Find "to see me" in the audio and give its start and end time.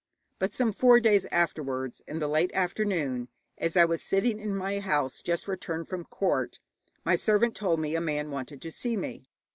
8.63-9.29